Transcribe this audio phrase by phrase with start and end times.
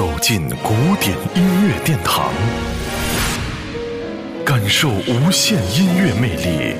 [0.00, 2.32] 走进古典音乐殿堂，
[4.46, 6.74] 感受无限音乐魅力。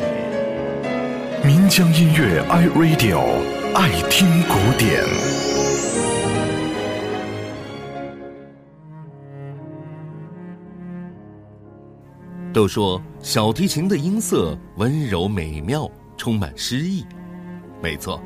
[1.45, 3.21] 民江音乐 iRadio
[3.75, 5.05] 爱听古典。
[12.55, 17.05] 都说小提琴的音色温柔美妙，充满诗意。
[17.83, 18.19] 没错。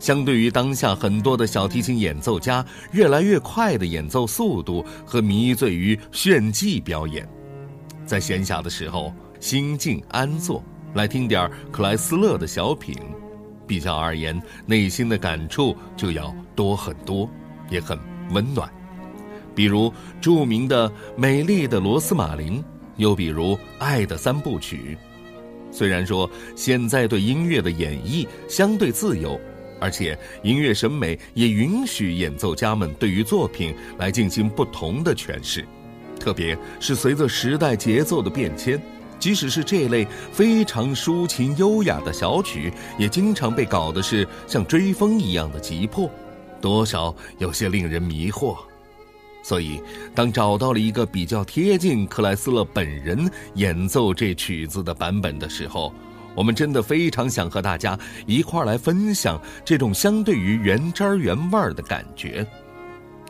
[0.00, 7.28] 相对于当下很多的小提琴演奏家越来越快的演奏速度和迷醉于炫技表演，
[8.06, 12.96] 在闲暇的时候心静安坐来听点克莱斯勒的小品，
[13.66, 17.28] 比较而言内心的感触就要多很多，
[17.68, 17.98] 也很
[18.30, 18.68] 温暖。
[19.54, 22.58] 比如著名的《美丽的罗斯玛琳》，
[22.96, 24.96] 又比如《爱的三部曲》。
[25.76, 29.38] 虽然说现在对音乐的演绎相对自由。
[29.80, 35.64] 而且，音乐审美也允许演奏家们对于作品来进行不同的诠释，
[36.20, 38.80] 特别是随着时代节奏的变迁，
[39.18, 46.10] 即使是这类非常抒情优雅的小曲，也经常被搞的是像追风一样的急迫，
[46.60, 48.58] 多少有些令人迷惑。
[49.42, 49.80] 所以，
[50.14, 55.90] 当找到了一个比较贴近克莱斯勒本人演奏这曲子的版本的时候，
[56.34, 62.46] 我们真的非常想和大家一块儿来分享这种相对于原汁儿原味儿的感觉。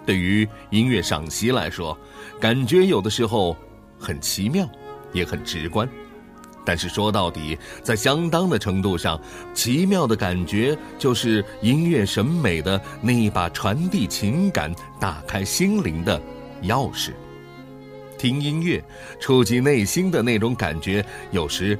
[0.06, 1.96] 对于音乐赏析来说，
[2.40, 3.56] 感觉有的时候
[3.98, 4.68] 很奇妙，
[5.12, 5.88] 也很直观。
[6.64, 9.20] 但是说到底，在相当的程度上，
[9.54, 16.20] 奇妙的感觉就是音乐审美的那一把传递情感、打开心灵的
[16.64, 17.12] 钥匙。
[18.18, 18.82] 听音乐，
[19.18, 21.78] 触及内心的那种感觉，有时。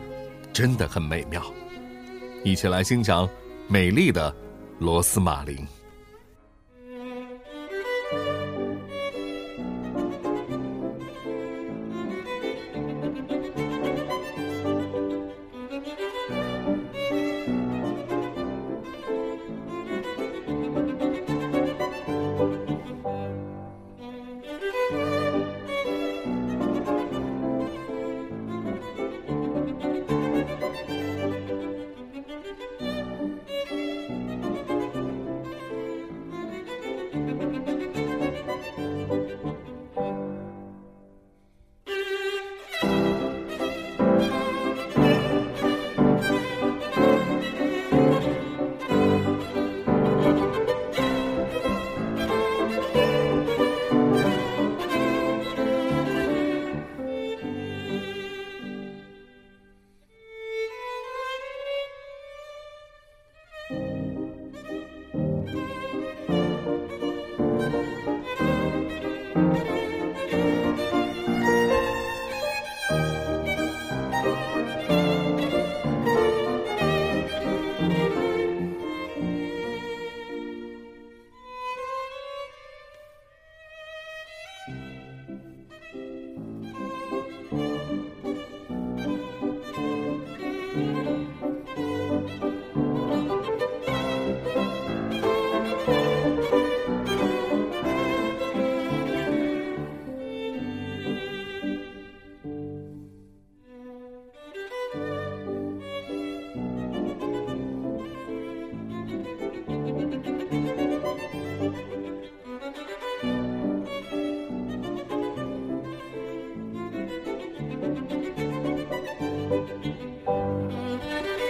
[0.53, 1.43] 真的很美妙，
[2.45, 3.29] 一起来欣赏
[3.69, 4.35] 美丽的
[4.79, 5.57] 罗斯玛琳。